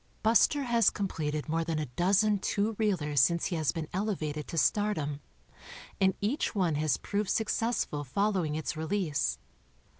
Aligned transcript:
Buster 0.23 0.63
has 0.63 0.89
completed 0.89 1.47
more 1.47 1.63
than 1.63 1.77
a 1.77 1.85
dozen 1.85 2.39
two 2.39 2.75
reelers 2.79 3.19
since 3.19 3.45
he 3.45 3.55
has 3.55 3.71
been 3.71 3.87
ele 3.93 4.15
vated 4.15 4.47
to 4.47 4.57
stardom, 4.57 5.19
and 5.99 6.15
each 6.21 6.55
one 6.55 6.73
has 6.73 6.97
proved 6.97 7.29
successful 7.29 8.03
following 8.03 8.55
its 8.55 8.75
release. 8.75 9.37